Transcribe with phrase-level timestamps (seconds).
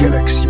[0.00, 0.49] Galaxy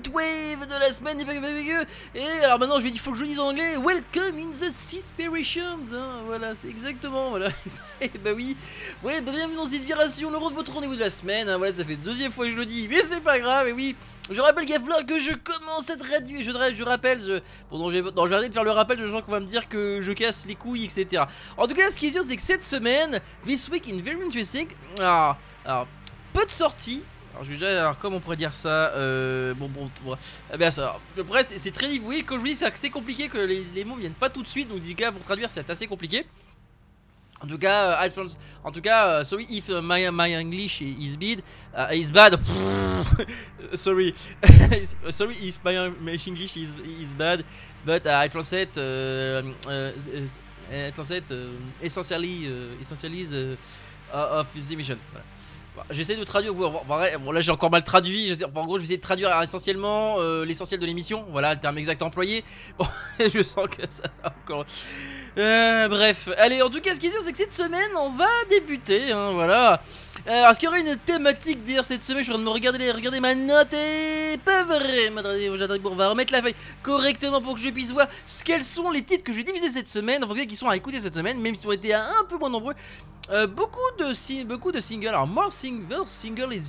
[0.00, 1.20] synthwave de la semaine.
[2.14, 4.72] Et alors maintenant, je vais il faut que je dise en anglais, Welcome in the
[4.72, 5.80] Sinspirations.
[5.92, 7.48] Hein, voilà, c'est exactement, voilà.
[8.00, 8.56] et bah oui,
[9.02, 11.48] ouais, bienvenue dans Sinspiration, le de votre rendez-vous de la semaine.
[11.48, 13.72] Hein, voilà, ça fait deuxième fois que je le dis, mais c'est pas grave, et
[13.72, 13.94] oui.
[14.30, 16.38] Je rappelle qu'il va que je commence cette radio.
[16.40, 19.46] Je, je rappelle, je, bon, arrêter de faire le rappel de gens qui vont me
[19.46, 21.24] dire que je casse les couilles, etc.
[21.56, 24.22] En tout cas, ce qui est sûr, c'est que cette semaine, this week in very
[24.24, 24.68] interesting,
[25.00, 25.88] alors, alors
[26.32, 27.02] peu de sorties.
[27.40, 30.14] Alors, je comment on pourrait dire ça euh, Bon, bon, bon
[30.58, 33.84] bien, ça, après, c'est très, oui, comme je vous dis, c'est compliqué que les, les
[33.84, 34.68] mots viennent pas tout de suite.
[34.68, 36.26] Donc, du cas, pour traduire, c'est assez compliqué.
[37.42, 38.10] En tout cas, uh,
[38.62, 41.42] en tout cas, uh, sorry if my my English is bad,
[41.74, 42.38] uh, bad.
[43.74, 44.14] sorry,
[45.10, 47.42] sorry if my English is is bad,
[47.86, 49.54] but I translate, I
[50.92, 51.32] translate
[51.82, 53.56] essentially, essentially
[54.12, 55.00] of this mission.
[55.90, 56.54] J'essaie de traduire.
[56.54, 58.32] Bon, là, j'ai encore mal traduit.
[58.54, 61.24] En gros, je vais essayer de traduire essentiellement l'essentiel de l'émission.
[61.30, 62.44] Voilà le terme exact employé.
[62.78, 62.86] Bon,
[63.34, 64.64] je sens que ça encore.
[65.38, 68.10] Euh, bref, allez, en tout cas, ce qui est sûr, c'est que cette semaine, on
[68.10, 69.82] va débuter, hein, voilà.
[70.26, 72.20] Euh, alors, est-ce qu'il y aurait une thématique d'ailleurs cette semaine?
[72.20, 75.10] Je suis en train de me regarder, regarder ma note et pas vrai.
[75.84, 78.06] On va remettre la feuille correctement pour que je puisse voir
[78.44, 81.00] quels sont les titres que je vais diffuser cette semaine, enfin, qui sont à écouter
[81.00, 82.74] cette semaine, même si ont été un peu moins nombreux.
[83.30, 85.08] Euh, beaucoup de beaucoup de singles.
[85.08, 86.68] Alors, more single single is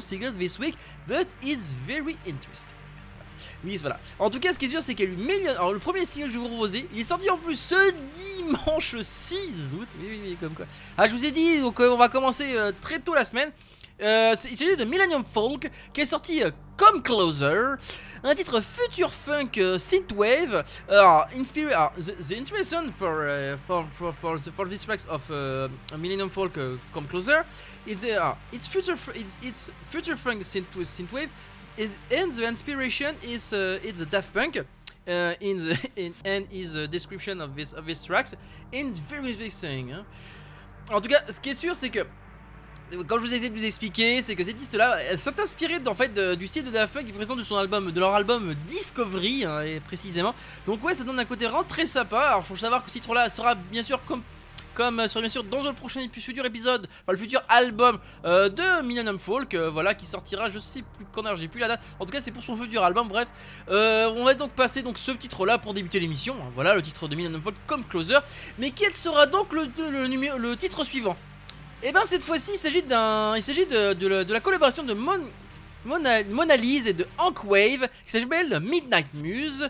[0.00, 0.76] single this week,
[1.08, 2.81] but it's very interesting.
[3.64, 3.98] Oui, voilà.
[4.18, 5.50] En tout cas, ce qui est sûr, c'est a eu million...
[5.50, 7.92] Alors, le premier single que je vais vous proposer, il est sorti en plus ce
[8.36, 9.88] dimanche 6 août.
[10.00, 10.66] Oui, oui, oui, comme quoi.
[10.96, 13.50] Ah, je vous ai dit, donc euh, on va commencer euh, très tôt la semaine.
[14.02, 16.42] Euh, il s'agit de Millennium Folk qui est sorti
[16.76, 17.74] Come Closer,
[18.24, 20.64] un titre future funk synthwave.
[20.88, 23.24] Alors, inspiré, the, inspiration for,
[23.64, 25.30] for, for, for, for this tracks of
[25.96, 26.58] Millennium Folk
[26.92, 27.44] Come Closer,
[27.86, 28.04] it's,
[28.52, 31.28] it's future it's, it's future funk synth, synthwave
[31.78, 37.72] is and the inspiration is uh, it's Daft Punk uh, in the description of this
[37.72, 38.34] of this tracks
[38.72, 39.92] and very interesting.
[39.92, 40.04] Hein.
[40.90, 42.06] En tout cas, ce qui est sûr, c'est que
[43.06, 45.94] quand je vous ai de vous expliquer, c'est que cette piste-là, elle s'est inspirée en
[45.94, 49.44] fait du style de Daft Punk qui présente de son album, de leur album Discovery,
[49.46, 50.34] hein, précisément.
[50.66, 52.20] Donc ouais, ça donne un côté vraiment très sympa.
[52.20, 54.22] Alors faut savoir que ce titre-là sera bien sûr comme
[54.74, 58.86] comme euh, bien sûr dans le prochain futur épisode, enfin le futur album euh, de
[58.86, 61.80] Millennium Folk, euh, voilà, qui sortira, je sais plus quand j'ai plus la date.
[61.98, 63.08] En tout cas, c'est pour son futur album.
[63.08, 63.28] Bref,
[63.68, 66.34] on va donc passer donc ce titre-là pour débuter l'émission.
[66.40, 68.18] Hein, voilà, le titre de Millennium Folk comme closer.
[68.58, 71.16] Mais quel sera donc le, le, titre suivant?
[71.82, 75.18] Eh bien cette fois-ci, il s'agit d'un, il s'agit de, de, la collaboration de Mon
[75.84, 79.68] Mona, Lise et de Hank Wave qui s'appelle Midnight Muse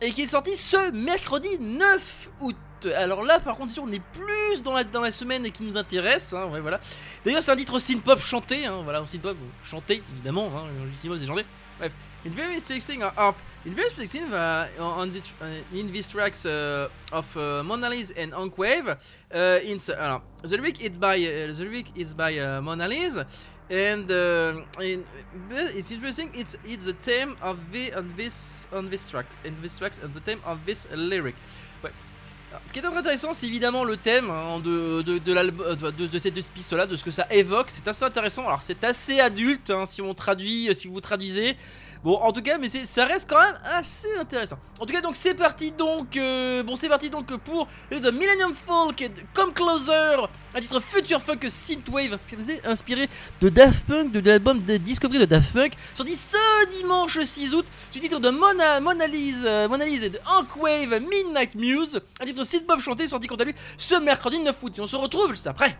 [0.00, 2.56] et qui est sorti ce mercredi 9 août.
[2.86, 6.32] Alors là, par contre, on est plus dans la, dans la semaine qui nous intéresse.
[6.32, 6.80] Hein, ouais, voilà.
[7.24, 8.66] D'ailleurs, c'est un titre synth-pop chanté.
[8.66, 10.50] Hein, voilà, synth-pop chanté, évidemment.
[10.56, 10.66] Hein,
[11.00, 11.44] c'est chanté.
[11.78, 11.92] Bref.
[12.24, 13.34] In very interesting of
[13.66, 18.14] in very interesting uh, on the uh, in these tracks uh, of uh, Mona Lisa
[18.16, 18.96] and Ankwave.
[19.34, 23.26] Uh, in uh, the lyric is by uh, the lyric is by uh, Mona Lisa,
[23.68, 26.30] and uh, it's interesting.
[26.32, 30.12] It's it's the theme of the on this on this track in this tracks and
[30.12, 31.34] the theme of this lyric.
[32.64, 36.34] Ce qui est intéressant, c'est évidemment le thème hein, de, de, de, de, de, cette
[36.34, 37.70] piste-là, de ce que ça évoque.
[37.70, 38.46] C'est assez intéressant.
[38.46, 41.56] Alors, c'est assez adulte hein, si on traduit, si vous traduisez.
[42.04, 44.58] Bon, en tout cas, mais ça reste quand même assez intéressant.
[44.80, 46.16] En tout cas, donc c'est parti donc.
[46.16, 50.16] Euh, bon, c'est parti donc pour The Millennium Folk Come Closer,
[50.52, 53.08] un titre future funk synthwave inspiré, inspiré
[53.40, 57.66] de Daft Punk, de l'album de Discovery de Daft Punk, sorti ce dimanche 6 août,
[57.92, 60.18] du titre de Mona, Mona Lisa, Mona de
[60.58, 64.74] Wave Midnight Muse, un titre synth-pop chanté sorti quant à lui ce mercredi 9 août.
[64.78, 65.78] Et on se retrouve juste après.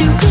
[0.00, 0.27] you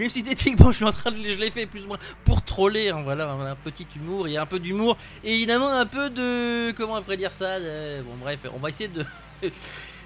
[0.00, 2.42] même si techniquement je suis en train de, je l'ai fait plus ou moins pour
[2.42, 5.86] troller, hein, voilà, un petit humour, il y a un peu d'humour, et évidemment un
[5.86, 9.04] peu de, comment pourrait dire ça, bon bref, on va essayer de...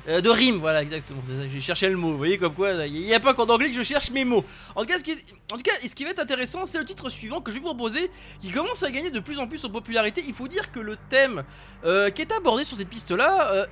[0.07, 1.23] Euh, de rime, voilà, exactement.
[1.51, 2.11] J'ai cherché le mot.
[2.11, 4.45] Vous voyez, comme quoi, il n'y a pas qu'en anglais que je cherche mes mots.
[4.75, 5.13] En tout cas, ce qui,
[5.51, 7.61] en tout cas, ce qui va être intéressant, c'est le titre suivant que je vais
[7.61, 8.11] vous proposer,
[8.43, 10.23] qui commence à gagner de plus en plus en popularité.
[10.27, 11.43] Il faut dire que le thème
[11.87, 13.67] euh, qui est abordé sur cette piste-là euh,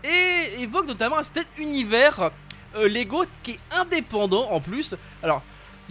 [0.58, 2.30] évoque notamment un certain univers
[2.74, 4.94] Lego qui est indépendant en plus.
[5.22, 5.42] Alors,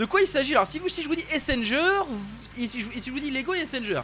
[0.02, 2.02] de quoi il s'agit Alors, si, vous, si je vous dis Essenger,
[2.56, 4.02] si, si, je vous dis Lego et Essenger,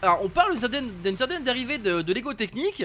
[0.00, 2.82] alors on parle d'une certaine, certaine, dérivée de, Lego Technique.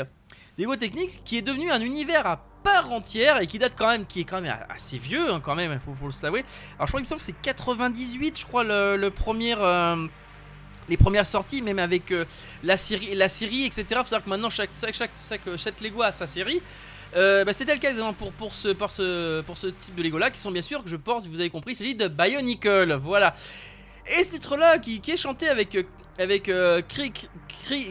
[0.58, 4.06] Lego Techniques qui est devenu un univers à part entière et qui date quand même,
[4.06, 6.44] qui est quand même assez vieux hein, quand même, faut, faut le savoir.
[6.76, 9.56] Alors je crois qu'il me semble que c'est 98, je crois le, premier.
[9.58, 10.08] Euh,
[10.90, 12.26] les premières sorties, même avec euh,
[12.64, 13.86] la série, la série, etc.
[13.90, 16.62] Faut savoir que maintenant chaque, chaque, chaque, chaque, Lego a sa série.
[17.16, 20.18] Euh, bah, C'était le cas pour, pour, ce, pour, ce, pour ce type de Lego
[20.18, 22.94] là, qui sont bien sûr, je pense, vous avez compris, s'agit de Bionicle.
[23.02, 23.36] Voilà.
[24.08, 25.78] Et ce titre là, qui, est chanté avec
[26.20, 26.82] avec euh,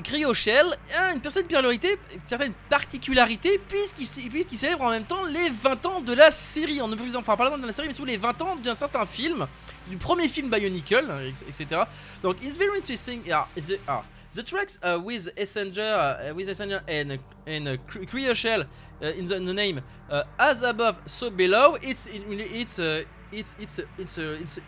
[0.04, 5.86] Cryoshell a une certaine particularité, une certaine particularité puisqu'il célèbre en même temps les 20
[5.86, 6.80] ans de la série.
[6.82, 9.46] En ne enfin pas de la série, mais sous les 20 ans d'un certain film,
[9.88, 11.06] du premier film Bionicle,
[11.48, 11.82] etc.
[12.22, 13.22] Donc, it's very interesting.
[13.26, 14.02] Uh,
[14.34, 18.64] the tracks uh, with Essenger, uh, with Essenger and and uh, Cryoshell
[19.02, 19.80] uh, in the, in the name
[20.10, 21.76] uh, as above, so below.
[21.82, 24.60] It's it's uh, it's it's it's it's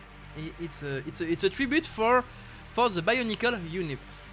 [0.59, 2.23] it's it's it's a tribute for
[2.71, 4.23] for the Bionicle Universe.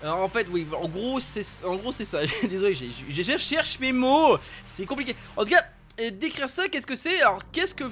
[0.00, 2.20] Alors en fait, oui, en gros, c'est en gros c'est ça.
[2.48, 4.38] Désolé, je cherche mes mots.
[4.64, 5.16] C'est compliqué.
[5.36, 5.64] En tout cas,
[6.12, 7.20] décrire ça, qu'est-ce que c'est?
[7.20, 7.84] Alors qu'est-ce que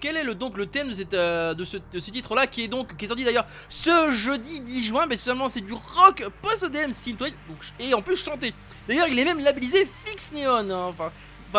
[0.00, 3.08] quel est le donc le thème euh, de ce, titre-là qui est donc qui est
[3.08, 7.32] sorti d'ailleurs ce jeudi 10 juin, mais seulement c'est du rock post-DM synthwave
[7.78, 8.52] et en plus chanté.
[8.88, 10.70] D'ailleurs, il est même labellisé Fix Neon.
[10.70, 11.10] Hein, enfin,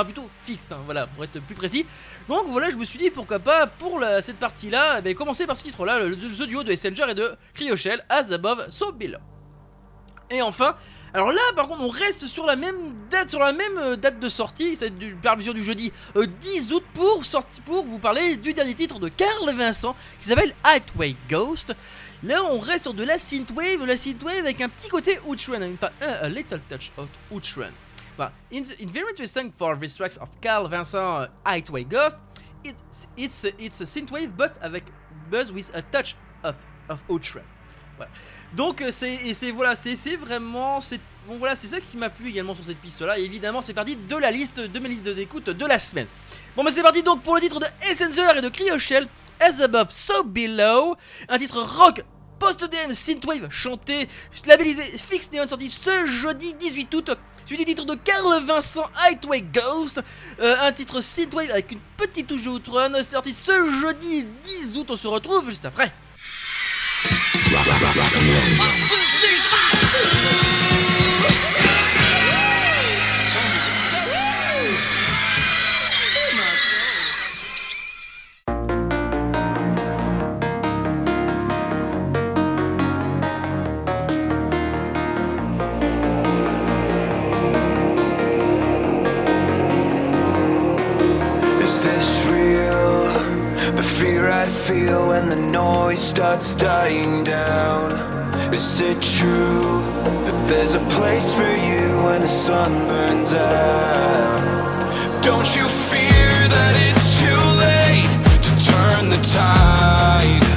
[0.03, 1.85] plutôt fixe, hein, voilà, pour être plus précis.
[2.27, 5.63] Donc voilà, je me suis dit pourquoi pas pour cette partie-là, eh commencer par ce
[5.63, 9.17] titre-là, le, duo de Essenger et de Cryoshell, As Above, So Below.
[10.29, 10.75] Et enfin,
[11.17, 14.19] alors là, par contre, on reste sur la même date, sur la même euh, date
[14.19, 17.23] de sortie, c'est du permission du jeudi 10 euh, août pour,
[17.65, 21.75] pour vous parler du dernier titre de Carl Vincent qui s'appelle Highway Ghost.
[22.21, 25.73] Là, on reste sur de la synthwave, de la synthwave avec un petit côté Outrun,
[25.73, 27.71] enfin un, a little touch of Outrun.
[28.15, 32.19] But in, in very interesting for this tracks of Carl Vincent Highway Ghost,
[32.63, 34.83] it's it's it's a synthwave avec
[35.31, 36.55] buzz with a touch of
[36.89, 37.43] of Outrun.
[38.57, 42.65] Donc euh, c'est voilà c'est vraiment c'est bon c'est ça qui m'a plu également sur
[42.65, 43.15] cette piste là.
[43.19, 46.07] évidemment c'est parti de la liste de mes listes d'écoute de la semaine.
[46.55, 49.07] Bon bah c'est parti donc pour le titre de Essencer et de Cryoshell,
[49.39, 50.95] As Above So Below,
[51.29, 52.03] un titre rock
[52.39, 54.07] post-DM synthwave chanté,
[54.47, 57.11] labellisé Fix Neon sorti ce jeudi 18 août
[57.45, 60.01] suivi du titre de Carl Vincent Highway Ghost,
[60.39, 64.87] euh, un titre synthwave avec une petite touche de outrun, sorti ce jeudi 10 août,
[64.89, 65.93] on se retrouve juste après.
[67.57, 69.16] rock, rock, rock, rock and roll.
[95.17, 97.91] When the noise starts dying down?
[98.53, 99.81] Is it true
[100.25, 104.41] that there's a place for you when the sun burns out?
[105.23, 108.11] Don't you fear that it's too late
[108.45, 110.47] to turn the tide?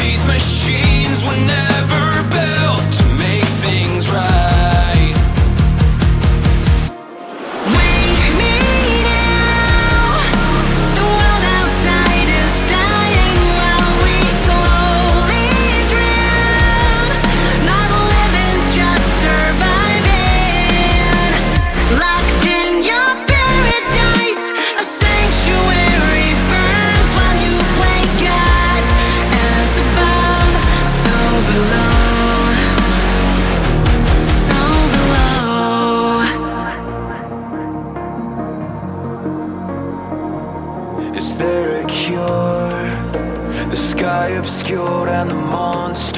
[0.00, 2.04] These machines were never
[2.36, 4.59] built to make things right.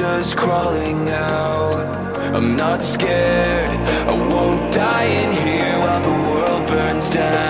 [0.03, 1.85] Just crawling out.
[2.35, 3.69] I'm not scared,
[4.09, 7.42] I won't die in here while the world burns down.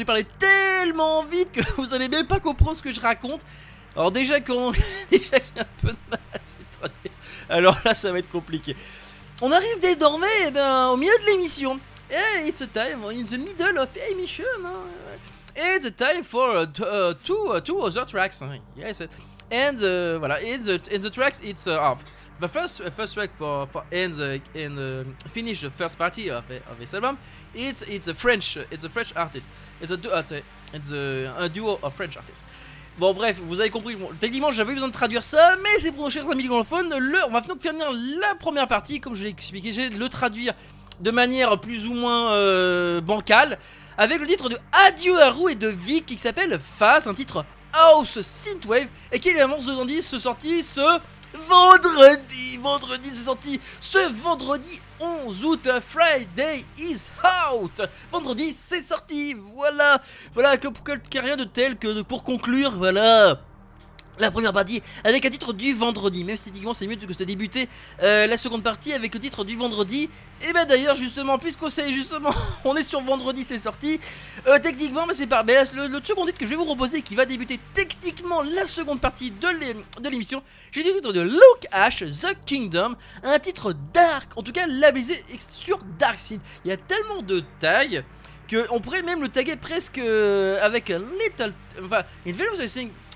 [0.00, 3.40] Vais parler tellement vite que vous allez même pas comprendre ce que je raconte.
[3.96, 4.72] Alors déjà quand
[5.10, 6.20] déjà j'ai un peu de mal.
[7.48, 8.76] Alors là ça va être compliqué.
[9.42, 11.80] On arrive désormais eh ben, au milieu de l'émission.
[12.10, 14.44] Yeah, it's a time in the middle of emission.
[14.64, 15.18] Hein.
[15.56, 18.42] It's a time for uh, uh, two, uh, two other tracks.
[18.42, 18.60] Hein.
[18.76, 19.02] Yes.
[19.52, 21.96] And uh, voilà, in the, the tracks, it's uh,
[22.40, 26.30] the first uh, first track for for and the and uh, finish the first party
[26.30, 26.44] of,
[26.78, 27.18] this album.
[27.54, 29.48] It's it's a French it's a French artist.
[29.80, 30.22] It's a uh,
[30.72, 32.44] it's a, duo of French artists.
[32.98, 33.94] Bon bref, vous avez compris.
[33.96, 36.92] Bon, techniquement, j'avais besoin de traduire ça, mais c'est pour nos chers amis anglophones.
[36.98, 40.08] Le, on va donc faire venir la première partie, comme je l'ai expliqué, j'ai le
[40.08, 40.52] traduire
[41.00, 43.58] de manière plus ou moins euh, bancale,
[43.96, 47.44] avec le titre de Adieu à Roux et de Vic qui s'appelle Phase, un titre
[47.72, 51.00] House Synthwave, et qui est évidemment The Dandy se sorti ce
[51.50, 52.58] vendredi.
[52.58, 55.68] Vendredi, c'est sorti ce vendredi 11 août.
[55.80, 57.08] Friday is
[57.50, 57.82] out.
[58.12, 59.34] Vendredi, c'est sorti.
[59.54, 60.00] Voilà.
[60.32, 63.40] Voilà, que, que, que rien de tel que pour conclure, voilà
[64.20, 66.24] la première partie avec un titre du vendredi.
[66.24, 67.68] Même si techniquement c'est mieux que de débuter
[68.02, 70.08] euh, la seconde partie avec le titre du vendredi.
[70.42, 72.30] Et ben d'ailleurs justement, puisqu'on sait justement,
[72.64, 74.00] on est sur vendredi, c'est sorti.
[74.46, 75.42] Euh, techniquement, mais c'est pas.
[75.42, 78.66] Ben, le, le, second titre que je vais vous proposer, qui va débuter techniquement la
[78.66, 84.36] seconde partie de l'émission, j'ai le titre de Look Ash The Kingdom, un titre dark,
[84.36, 86.40] en tout cas labellisé sur Darkseid.
[86.64, 88.02] Il y a tellement de tags
[88.50, 91.52] qu'on pourrait même le taguer presque euh, avec un little.
[91.84, 92.32] Enfin, in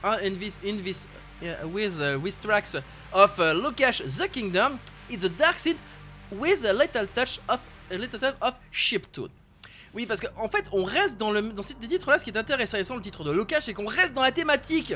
[0.05, 1.07] thing in this in this
[1.43, 2.75] uh, with uh, with tracks
[3.13, 5.77] of uh, Lukash the Kingdom, it's a dark seed
[6.31, 9.31] with a little touch of a little touch of chiptune.
[9.95, 12.19] Oui, parce qu'en en fait, on reste dans le dans ces titres-là.
[12.19, 14.95] Ce qui est intéressant, le titre de Lukash, c'est qu'on reste dans la thématique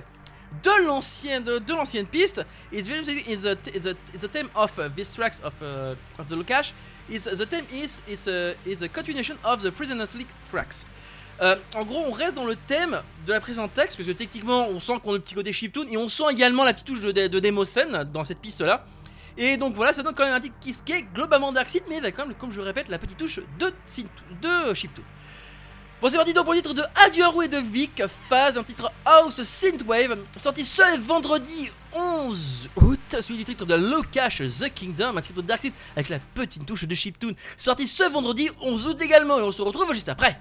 [0.63, 2.45] de l'ancienne de, l'ancienne piste.
[2.73, 6.35] It's very it's a it's a theme of uh, these tracks of uh, of the
[6.35, 6.73] Lukash.
[7.09, 10.85] It's the theme is it's a it's a continuation of the Prisoners League tracks.
[11.41, 14.13] Euh, en gros, on reste dans le thème de la prise en texte, parce que
[14.13, 16.87] techniquement, on sent qu'on a le petit côté chiptune, et on sent également la petite
[16.87, 18.85] touche de, de, dans cette piste-là.
[19.37, 21.99] Et donc voilà, ça donne quand même un titre qui se est globalement Darkseid, mais
[21.99, 23.73] avec quand même, comme je répète, la petite touche de,
[24.43, 25.05] de chiptune.
[26.01, 28.91] Bon, c'est parti donc pour le titre de Adieu et de Vic, phase, un titre
[29.05, 35.21] House Synthwave, sorti ce vendredi 11 août, suivi du titre de Locash The Kingdom, un
[35.21, 39.39] titre de Darkseid avec la petite touche de chiptune, sorti ce vendredi 11 août également,
[39.39, 40.41] et on se retrouve juste après.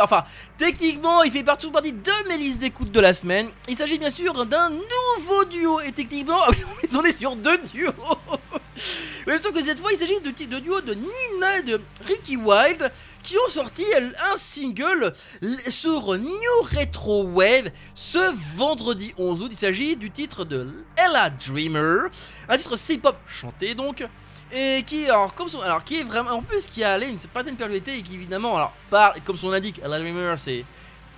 [0.00, 0.24] Enfin,
[0.56, 3.48] techniquement, il fait partie de mes listes d'écoute de la semaine.
[3.68, 5.80] Il s'agit bien sûr d'un nouveau duo.
[5.80, 6.52] Et techniquement, ah
[6.94, 7.90] on est sur deux duos
[9.26, 12.36] Même sûr que cette fois, il s'agit de, de duo de Nina et de Ricky
[12.36, 12.90] Wild
[13.22, 13.84] qui ont sorti
[14.32, 15.12] un single
[15.68, 19.48] sur New Retro Wave ce vendredi 11 août.
[19.50, 22.08] Il s'agit du titre de Ella Dreamer,
[22.48, 24.02] un titre C-pop chanté donc,
[24.52, 27.18] et qui alors comme son alors qui est vraiment en plus qui a allé une
[27.18, 30.64] certaine périodité et qui évidemment alors par comme son indique Ella Dreamer c'est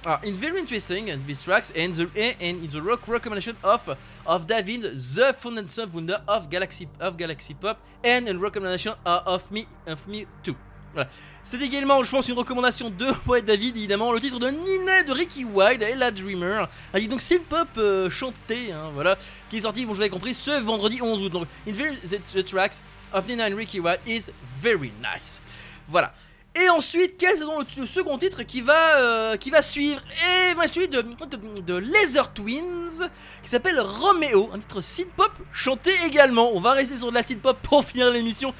[0.06, 2.08] alors, it's very interesting these tracks and the
[2.40, 7.54] and it's a rock recommendation of of David the founder founder of Galaxy of Galaxy
[7.54, 10.56] Pop and a recommendation of me of me too
[10.92, 11.08] voilà.
[11.42, 15.12] C'est également, je pense, une recommandation de ouais, David, évidemment, le titre de Nina de
[15.12, 16.68] Ricky Wild, Ella Dreamer.
[16.92, 19.16] a dit donc synth pop euh, chanté, hein, voilà,
[19.48, 21.32] qui est sorti, bon, je l'avais compris, ce vendredi 11 août.
[21.32, 25.40] Donc, in very, the, the tracks of Nina and Ricky is very nice.
[25.88, 26.12] Voilà.
[26.54, 30.02] Et ensuite, quel est le, second titre qui va, euh, qui va suivre?
[30.10, 33.08] Et ben, celui de, de, de Laser Twins,
[33.42, 36.50] qui s'appelle Romeo, un titre synth pop chanté également.
[36.52, 38.52] On va rester sur de la synth pop pour finir l'émission.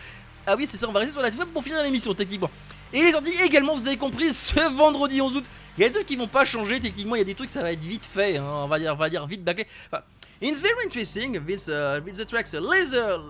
[0.47, 2.51] Ah oui, c'est ça, on va rester sur la synth pop pour finir l'émission, techniquement.
[2.93, 5.45] Et il est sorti également, vous avez compris, ce vendredi 11 août.
[5.77, 7.51] Il y a des trucs qui vont pas changer, techniquement, il y a des trucs,
[7.51, 9.67] ça va être vite fait, hein, on, va dire, on va dire vite bâclé.
[9.87, 10.05] Enfin,
[10.41, 13.21] it's very interesting with, uh, with the tracks uh, Laser,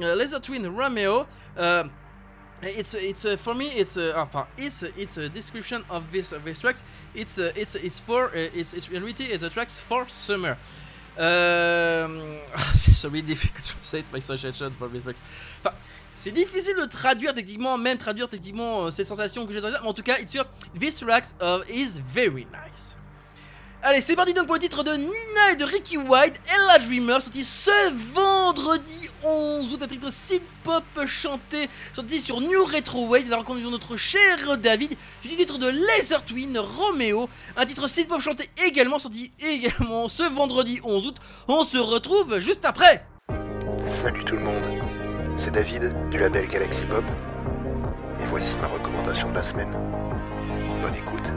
[0.00, 1.26] uh, Laser Twin Romeo.
[1.56, 1.84] Uh,
[2.62, 6.44] it's it's uh, for me it's uh, enfin it's it's a description of this of
[6.44, 6.82] these tracks
[7.14, 10.58] it's uh, it's it's for uh, it's it's in reality it's a tracks for summer.
[11.18, 12.38] Um,
[12.72, 15.22] c'est really difficult to say my suggestion for these tracks.
[15.64, 15.74] Enfin
[16.14, 19.94] c'est difficile de traduire techniquement même traduire techniquement euh, cette sensation que j'ai mais en
[19.94, 20.44] tout cas it's your
[20.78, 22.94] this tracks uh, is very nice
[23.82, 27.22] Allez, c'est parti donc pour le titre de Nina et de Ricky White, Ella Dreamer,
[27.22, 27.70] sorti ce
[28.12, 33.64] vendredi 11 août, un titre synth pop chanté, sorti sur New Retro Wave, la rencontre
[33.64, 38.50] de notre cher David, du titre de Laser Twin, Romeo, un titre synth pop chanté
[38.66, 41.16] également, sorti également ce vendredi 11 août.
[41.48, 43.06] On se retrouve juste après.
[44.02, 44.64] Salut tout le monde,
[45.36, 47.04] c'est David du label Galaxy Pop,
[48.20, 49.72] et voici ma recommandation de la semaine.
[50.82, 51.32] Bonne écoute.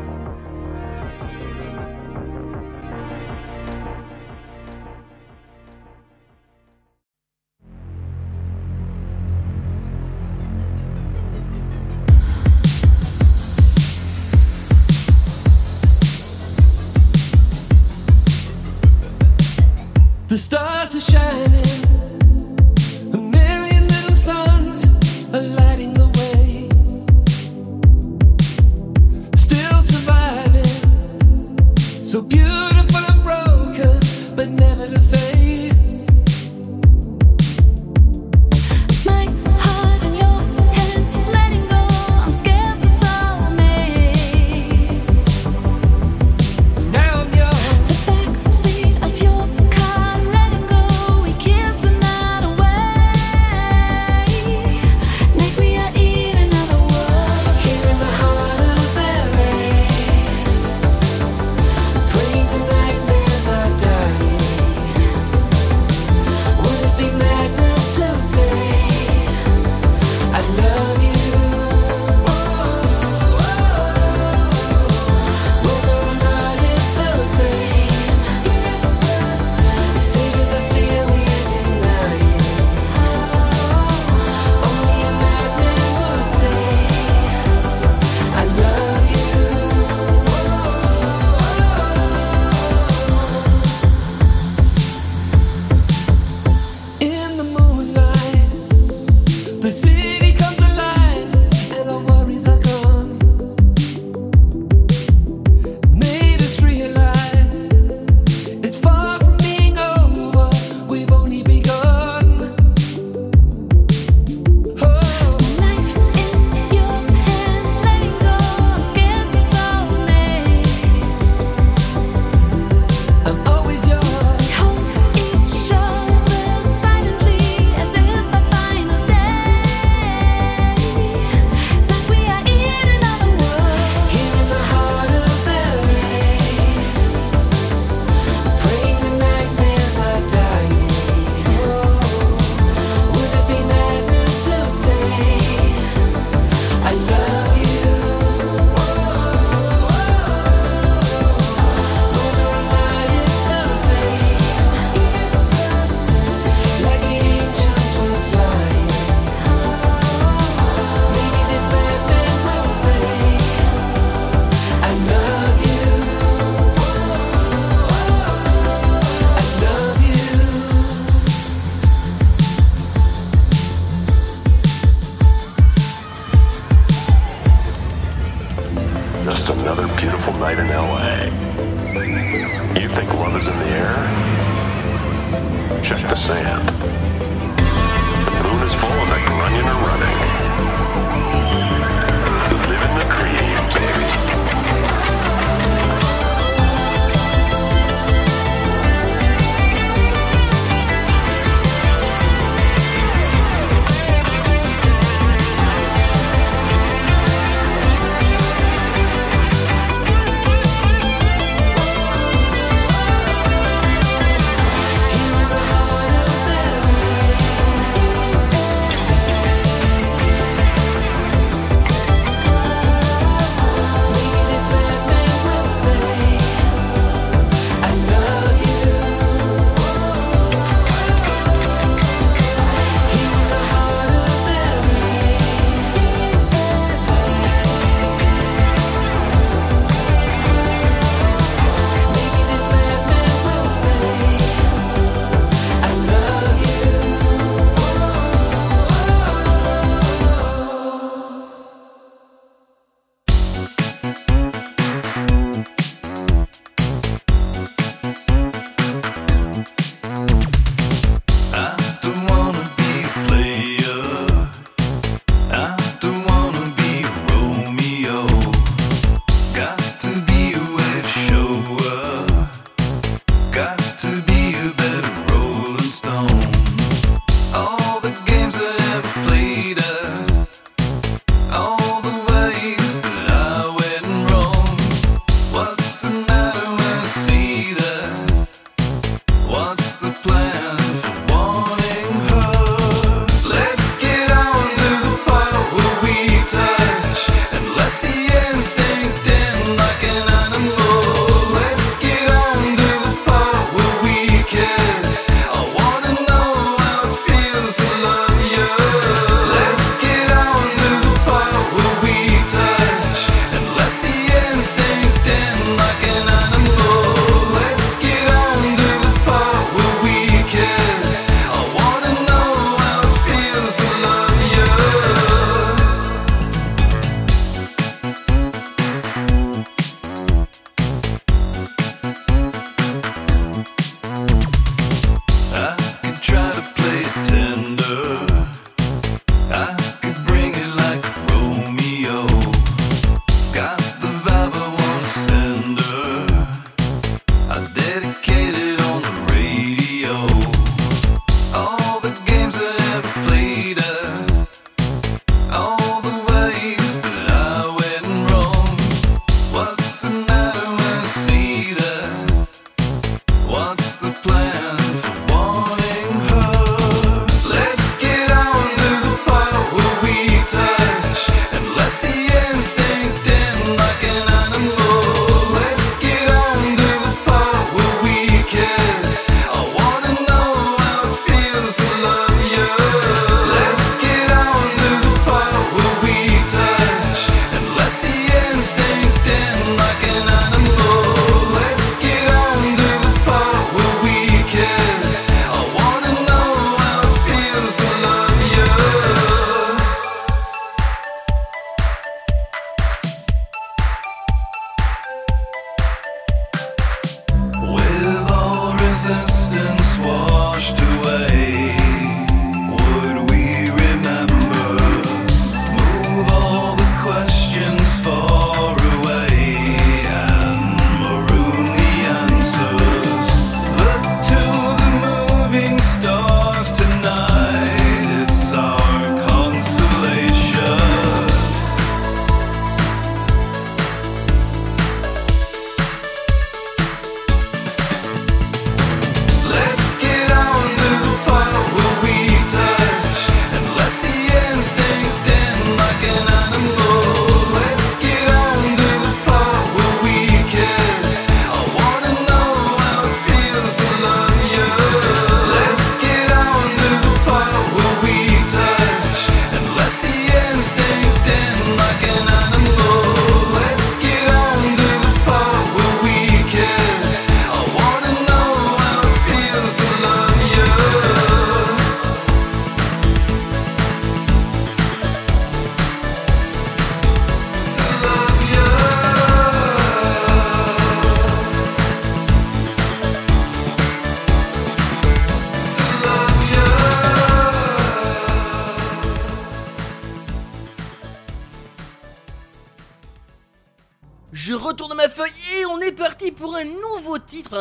[20.44, 21.63] stars are shining.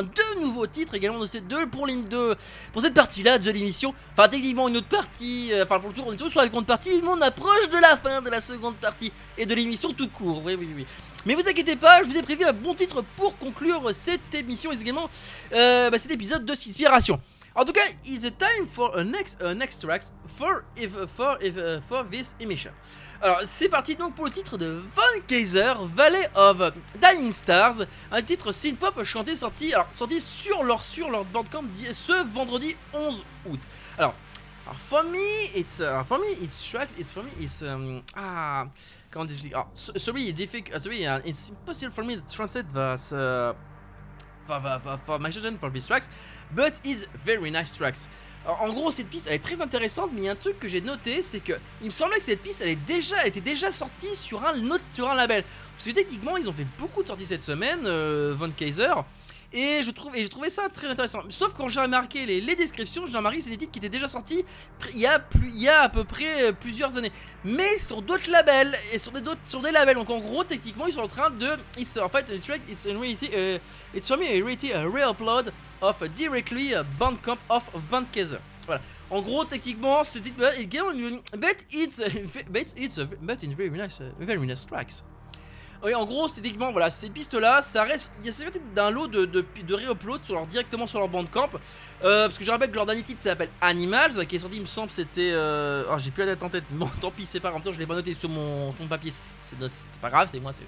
[0.00, 2.34] Deux nouveaux titres également de ces deux pour, de-
[2.72, 3.92] pour cette partie-là de l'émission.
[4.16, 6.46] Enfin techniquement une autre partie, euh, enfin pour le tour on est toujours sur la
[6.46, 9.92] seconde partie, mais on approche de la fin de la seconde partie et de l'émission
[9.92, 10.40] tout court.
[10.42, 10.86] Oui oui oui.
[11.26, 14.72] Mais vous inquiétez pas, je vous ai prévu un bon titre pour conclure cette émission
[14.72, 15.10] et également
[15.52, 17.20] euh, bah, cet épisode de Inspiration.
[17.54, 20.02] En tout cas, it's time for a next, a next track
[20.38, 22.72] for, if, for, if, uh, for this emission.
[23.24, 27.76] Alors, c'est parti donc pour le titre de Van Kaiser, Valley of Dying Stars,
[28.10, 31.62] un titre synth-pop chanté sorti, sorti sur leur, sur leur bandcamp
[31.92, 33.60] ce vendredi 11 août.
[33.96, 34.16] Alors,
[34.66, 38.66] alors, for me, it's, uh, for me, it's tracks, it's for me, it's, um, ah,
[39.12, 43.12] comment dire, ah, so- sorry, it's difficult, sorry, it's impossible for me to translate this,
[43.12, 43.54] uh,
[44.44, 46.10] for, for, my suggestion for these tracks,
[46.52, 48.08] but it's very nice tracks.
[48.46, 51.40] En gros, cette piste elle est très intéressante, mais un truc que j'ai noté, c'est
[51.40, 54.84] que il me semblait que cette piste elle, déjà, était déjà sortie sur un, autre,
[54.90, 55.44] sur un label.
[55.76, 58.92] Parce que techniquement, ils ont fait beaucoup de sorties cette semaine, euh, Von Kaiser.
[59.54, 61.20] Et je trouve, ça très intéressant.
[61.28, 64.08] Sauf quand j'ai remarqué les, descriptions, j'ai remarqué que c'est des titres qui étaient déjà
[64.08, 64.44] sortis
[64.94, 67.12] il y a, plus, il y a à peu près euh, plusieurs années.
[67.44, 69.96] Mais sur d'autres labels et sur des, sur des labels.
[69.96, 71.50] Donc en gros, techniquement, ils sont en train de.
[71.78, 73.58] Ils, en fait, le track, it's in reality, uh,
[73.94, 78.38] it's me a reality a re-upload of directly Bandcamp of Van Kaiser.
[78.66, 78.80] Voilà.
[79.10, 80.38] En gros, techniquement, ce titre,
[81.36, 82.00] but it's,
[82.48, 85.02] but it's, but in very nice, uh, very nice tracks.
[85.84, 88.12] Oui, en gros, c'est techniquement, voilà, cette piste-là, ça reste.
[88.20, 91.00] Il y a ça fait d'un lot de, de, de re-upload sur leur, directement sur
[91.00, 91.50] leur bandcamp.
[92.04, 94.62] Euh, parce que je rappelle que leur dernier titre s'appelle Animals, qui est sorti, il
[94.62, 95.32] me semble, c'était.
[95.32, 95.84] Euh...
[95.90, 96.64] Oh, j'ai plus la date en tête.
[96.70, 97.62] Bon, tant pis, c'est pas grave.
[97.62, 99.12] Temps, je l'ai pas noté sur mon, mon papier.
[99.38, 99.58] C'est
[100.00, 100.64] pas grave, c'est moi, c'est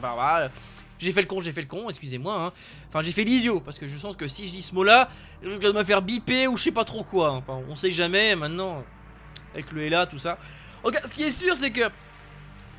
[0.00, 0.50] pas grave.
[0.98, 2.34] J'ai fait le con, j'ai fait le con, excusez-moi.
[2.34, 2.52] hein.
[2.88, 5.10] Enfin, j'ai fait l'idiot, parce que je sens que si je dis ce mot-là,
[5.42, 7.32] je risque de me faire biper ou je sais pas trop quoi.
[7.32, 8.82] Enfin, on sait jamais maintenant,
[9.52, 10.38] avec le là, tout ça.
[10.84, 11.82] Ok, ce qui est sûr, c'est que.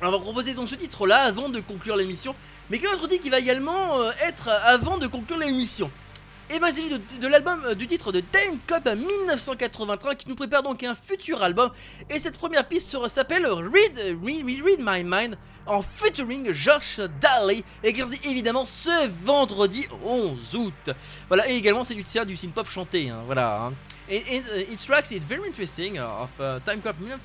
[0.02, 2.34] On va proposer donc ce titre-là avant de conclure l'émission.
[2.70, 5.90] Mais quel autre titre qui va également euh, être avant de conclure l'émission
[6.50, 10.34] Et ben, il s'agit de, l'album euh, du titre de Time Cop 1983 qui nous
[10.34, 11.70] prépare donc un futur album.
[12.10, 17.92] Et cette première piste s'appelle Read, Read, Read My Mind en featuring Josh Daly et
[17.92, 20.90] qui est sorti évidemment ce vendredi 11 août.
[21.28, 23.62] Voilà, et également c'est du tiers du synth-pop chanté, hein, voilà.
[23.62, 23.72] hein.
[24.08, 27.18] Et, et, uh, it tracks it very interesting of uh, Time Cop 19,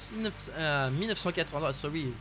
[0.57, 2.11] uh, 1983, sorry,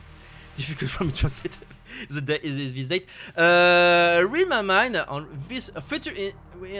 [0.61, 1.57] difficult for me to translate
[2.09, 3.07] the date, this, date.
[3.35, 6.31] Uh, read my mind on this feature in,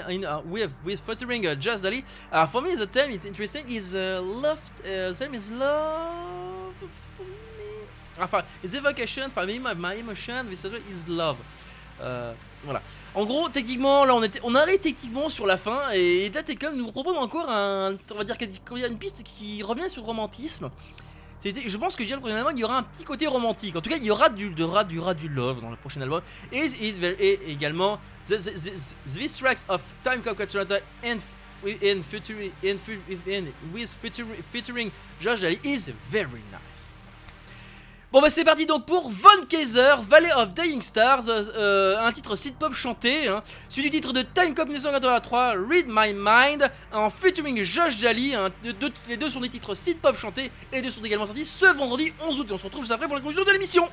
[0.10, 2.04] in, uh, with with featuring uh, Just Daly.
[2.32, 3.66] Uh, for me, the theme is interesting.
[3.70, 4.62] Is uh, love.
[4.80, 6.76] Uh, the is love
[7.16, 7.24] for
[7.58, 7.72] me.
[8.20, 9.30] Enfin, it's evocation.
[9.32, 10.50] For me, my, my emotion.
[10.50, 11.38] This is love.
[12.02, 12.82] Euh, voilà.
[13.16, 16.92] En gros, techniquement, là, on était, on arrive techniquement sur la fin et Datecom nous
[16.92, 18.36] propose encore un, on va dire
[18.88, 20.70] une piste qui revient sur le romantisme.
[21.44, 23.76] Je pense que déjà le prochain album, il y aura un petit côté romantique.
[23.76, 26.00] En tout cas, il y aura du, de, du, ra- du love dans le prochain
[26.02, 26.22] album.
[26.52, 30.22] Et, et- également, the, the, the, These Tracks of Time
[30.52, 31.18] Sonata and,
[31.66, 32.78] and, featuring, and,
[33.28, 36.91] and with featuring, featuring Josh Daly is very nice.
[38.12, 42.12] Bon bah c'est parti donc pour Von Kaiser, Valley of Dying Stars, euh, euh, un
[42.12, 46.70] titre synth pop chanté, hein, suivi du titre de Time Cop 1983, Read My Mind,
[46.92, 48.50] en featuring Josh Jali, hein,
[49.08, 52.12] les deux sont des titres synth pop chantés et deux sont également sortis ce vendredi
[52.28, 52.48] 11 août.
[52.50, 53.88] Et on se retrouve juste après pour la conclusion de l'émission.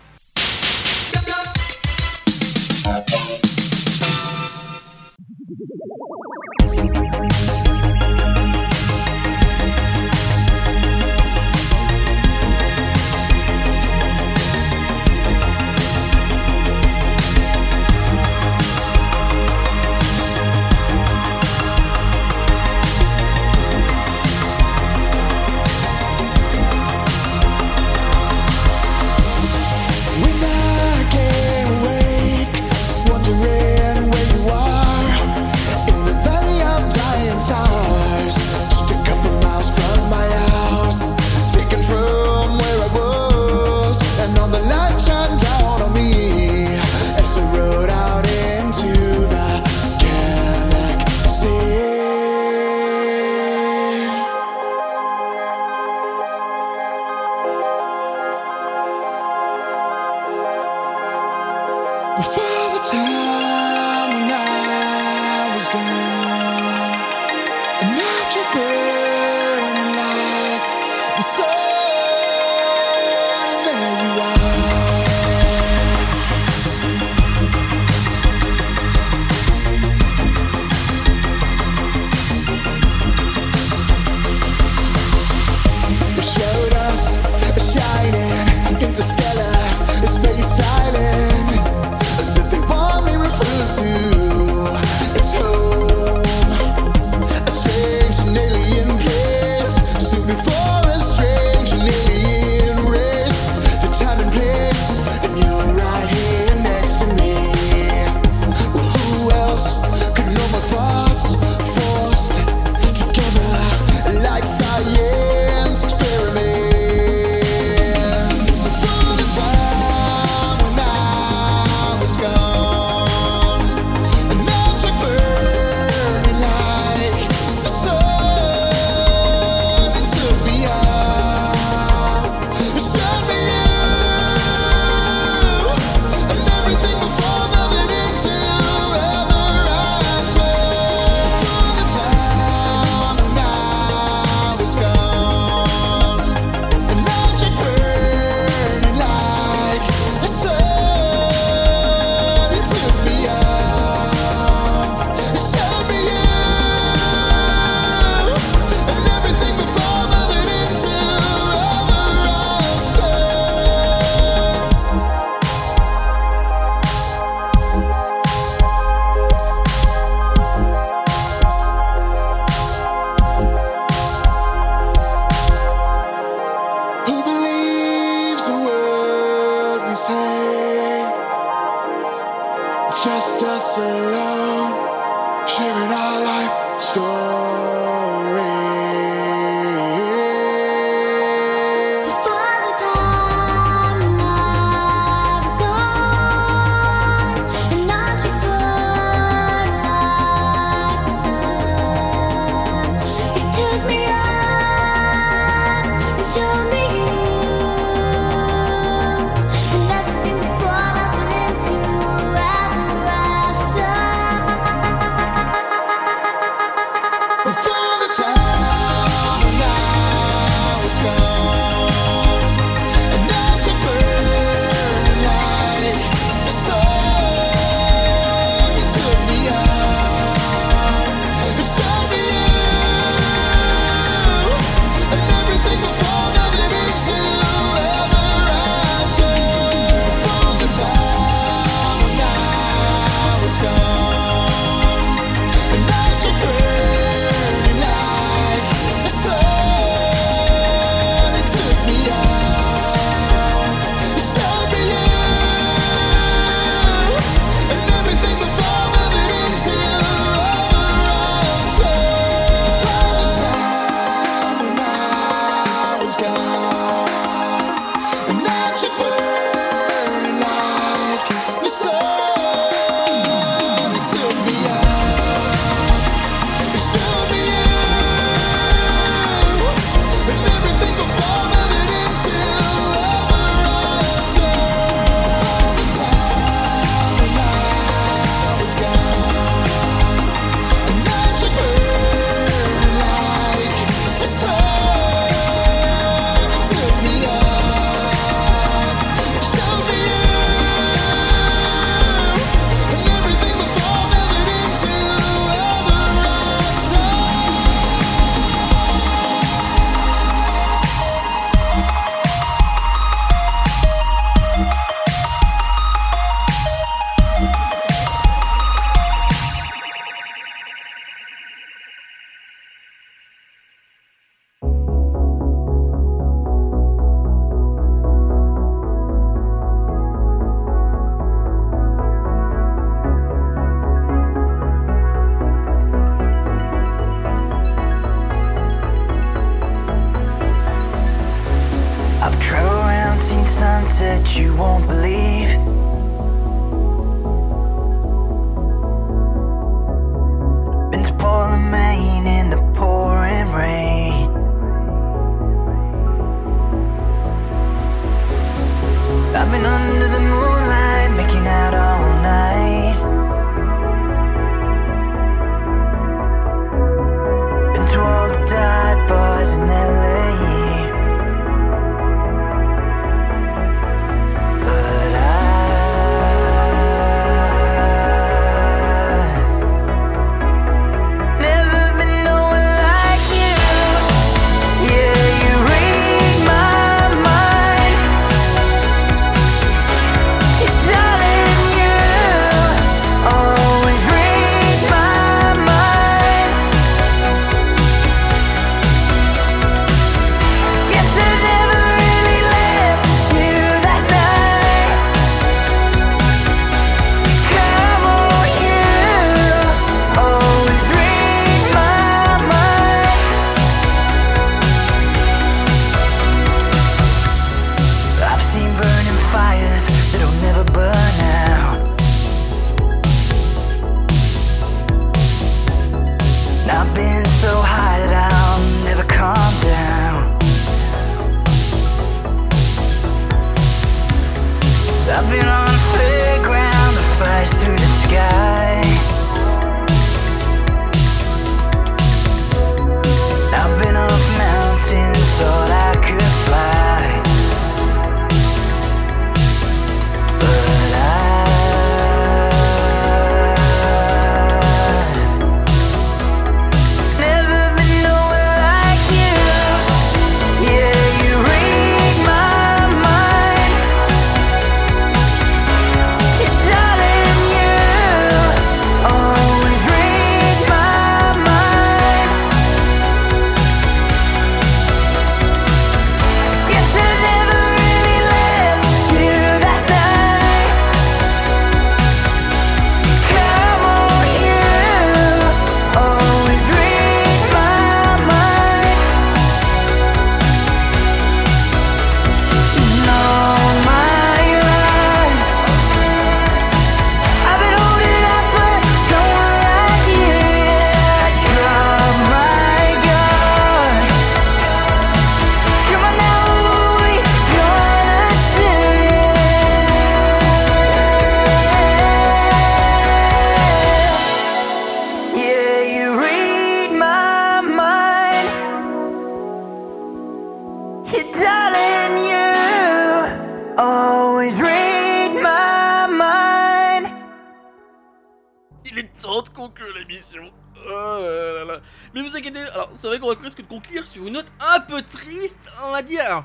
[534.27, 536.45] Une note un peu triste, on va dire.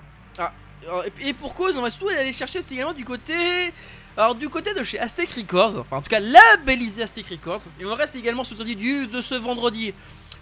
[1.22, 3.34] Et, pour cause, on va surtout aller chercher également du côté.
[4.16, 7.86] Alors du côté de chez Aztec Records, enfin en tout cas labellisé Aztec Records, et
[7.86, 9.92] on reste également sur le du de ce vendredi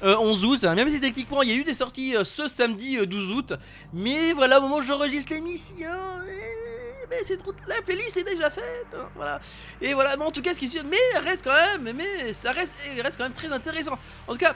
[0.03, 2.97] euh, 11 août, même si techniquement il y a eu des sorties euh, ce samedi
[2.97, 3.53] euh, 12 août,
[3.93, 5.87] mais voilà au moment où j'enregistre l'émission,
[6.27, 9.39] eh, mais c'est trop la playlist est déjà faite, hein, voilà.
[9.79, 12.51] Et voilà, mais en tout cas ce qui sûr, mais reste quand même, mais ça
[12.51, 13.97] reste, reste quand même très intéressant.
[14.27, 14.53] En tout cas,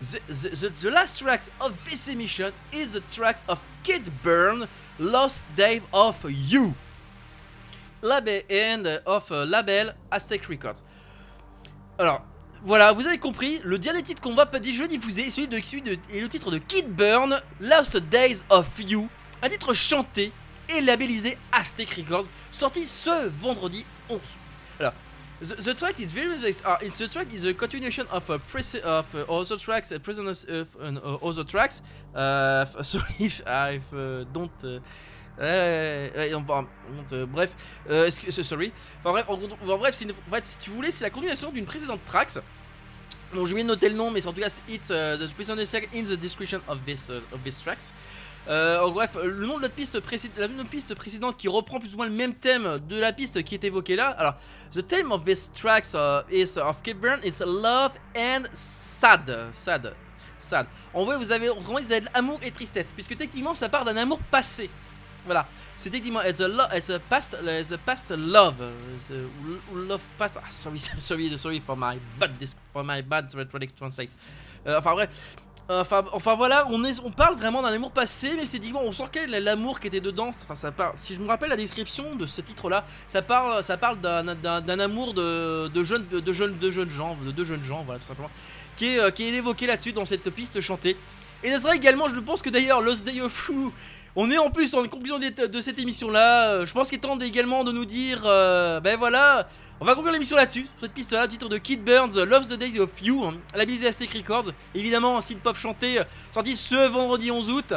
[0.00, 4.66] The, last tracks of this emission is the tracks of Kid Burn,
[4.98, 6.74] Lost Day of You.
[8.02, 10.82] Label and of uh, label Aztec Records.
[11.98, 12.22] Alors,
[12.62, 15.82] voilà, vous avez compris, le dernier titre qu'on va pas diffuser est celui de, celui
[15.82, 19.08] de, est le titre de Kid Burn, Lost Days of You,
[19.42, 20.30] un titre chanté
[20.68, 24.22] et labellisé Aztec Records, sorti ce vendredi 11 août.
[24.78, 24.92] Alors,
[25.40, 26.36] the, track is very.
[26.36, 28.38] Uh, it's the track is a continuation of a
[28.84, 31.82] of uh, other tracks, uh, prisoners of uh, other tracks.
[32.14, 34.50] Uh, sorry if I uh, don't.
[34.64, 34.80] Uh,
[35.38, 37.54] euh, on va- on- euh, bref,
[37.90, 38.72] euh, excuse- sorry.
[39.00, 40.06] Enfin bref, en, bref, si
[40.58, 42.38] tu voulais, c'est la continuation d'une précédente tracks.
[43.34, 45.90] Bon, je vais noter le nom, mais en tout cas, it's uh, the prisoner sec
[45.94, 47.92] in the description of this uh, of this tracks.
[48.48, 49.94] Euh, en bref, le nom de la piste,
[50.38, 53.54] la piste précédente qui reprend plus ou moins le même thème de la piste qui
[53.54, 54.10] est évoquée là.
[54.10, 54.34] Alors,
[54.72, 59.94] the theme of this tracks uh, is of Kid Burn is love and sad, sad,
[60.38, 60.66] sad.
[60.94, 63.96] En vrai, vous avez, autrement, vous avez l'amour et tristesse, puisque techniquement, ça part d'un
[63.96, 64.70] amour passé.
[65.24, 68.54] Voilà, c'est techniquement it's a, lo- it's a past, it's a past love,
[69.74, 70.38] love past.
[70.40, 72.30] Ah, sorry, sorry, sorry for my bad,
[72.72, 73.28] for my bad
[73.76, 74.10] translate.
[74.68, 75.36] Euh, enfin bref.
[75.68, 79.80] Enfin, enfin voilà, on, parle vraiment d'un amour passé, mais c'est on sent quel l'amour
[79.80, 80.30] qui était dedans.
[80.48, 80.54] Enfin,
[80.94, 85.12] si je me rappelle la description de ce titre-là, ça parle, ça parle d'un, amour
[85.12, 86.32] de, jeunes, de de
[86.70, 88.30] jeunes gens, de deux jeunes gens, voilà tout simplement,
[88.76, 90.96] qui est, euh, qui est évoqué là-dessus dans cette piste chantée.
[91.42, 93.50] Et ça sera également, je pense que d'ailleurs, Lost Day of
[94.16, 96.48] on est en plus en conclusion de, cette émission-là.
[96.48, 99.46] euh, Je pense qu'il est temps également de nous dire, euh, ben voilà,
[99.78, 102.80] on va conclure l'émission là-dessus, sur cette piste-là, titre de Kid Burns, Loves the Days
[102.80, 107.50] of You, hein, labellisé Aztec Records, évidemment, synth pop chanté, euh, sorti ce vendredi 11
[107.50, 107.74] août.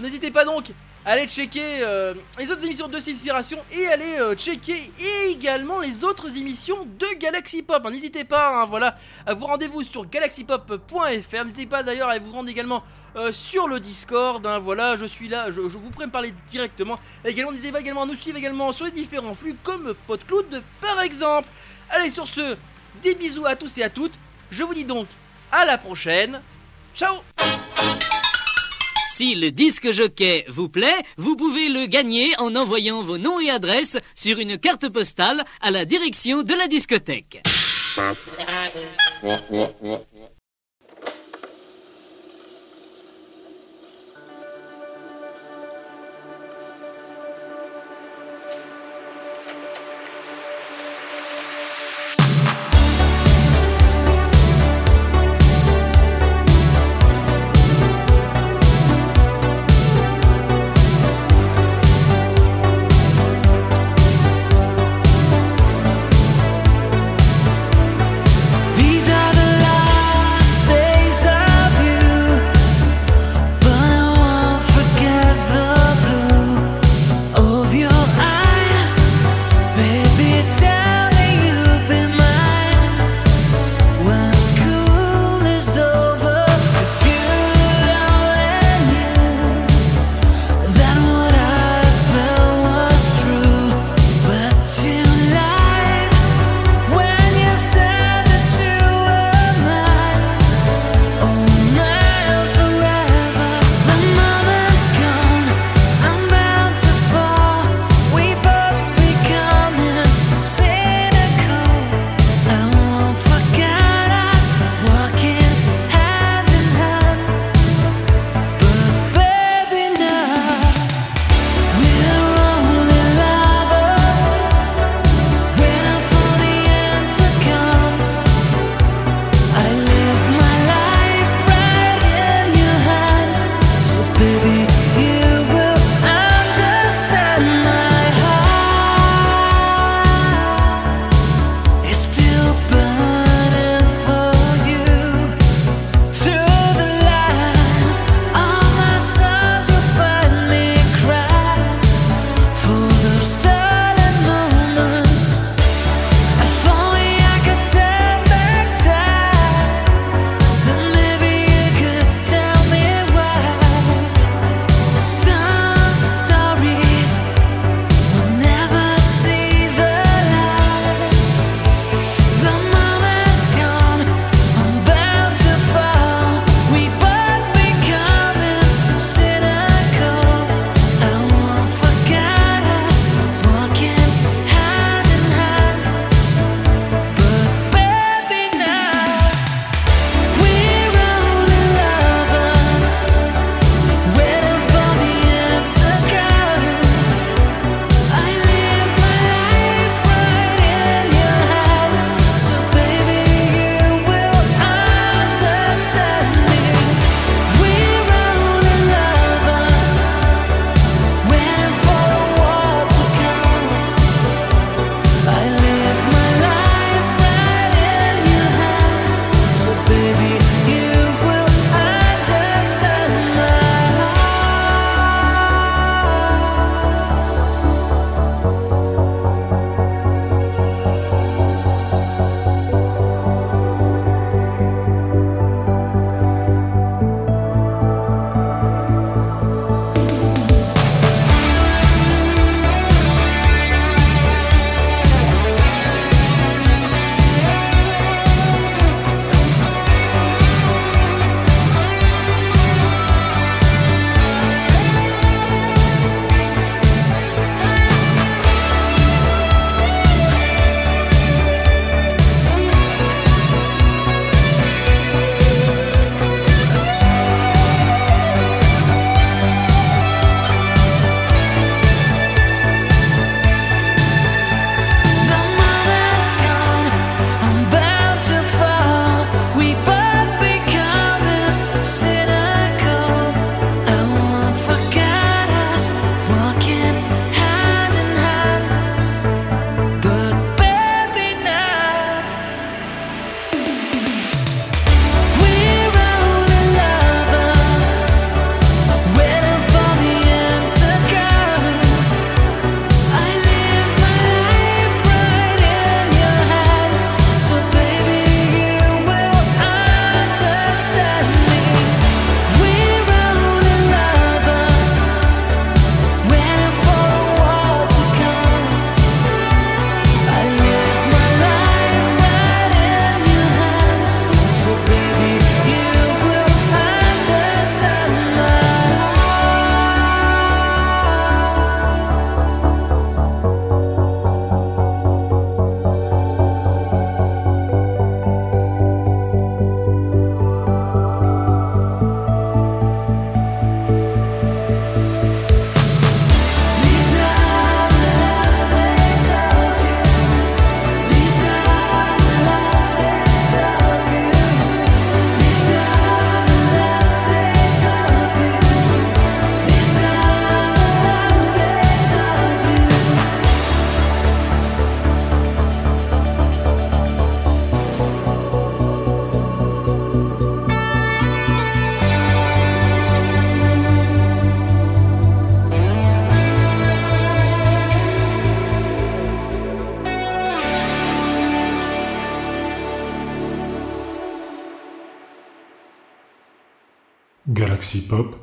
[0.00, 0.70] N'hésitez pas donc
[1.04, 1.84] à aller checker
[2.38, 4.90] les autres émissions de Inspiration et aller euh, checker
[5.28, 7.82] également les autres émissions de Galaxy Pop.
[7.84, 7.90] hein.
[7.90, 8.96] N'hésitez pas, hein, voilà,
[9.26, 11.44] à vous rendez-vous sur galaxypop.fr.
[11.44, 12.82] N'hésitez pas d'ailleurs à vous rendre également
[13.16, 14.46] euh, sur le Discord.
[14.46, 16.98] hein, voilà, je suis là, je, vous pourrais me parler directement.
[17.24, 21.00] Également, n'hésitez pas également à nous suivre également sur les différents flux comme PodCloud par
[21.00, 21.48] exemple.
[21.90, 22.56] Allez, sur ce,
[23.02, 24.14] des bisous à tous et à toutes.
[24.50, 25.06] Je vous dis donc
[25.50, 26.40] à la prochaine.
[26.94, 27.16] Ciao
[29.14, 33.50] Si le disque jockey vous plaît, vous pouvez le gagner en envoyant vos noms et
[33.50, 37.42] adresses sur une carte postale à la direction de la discothèque.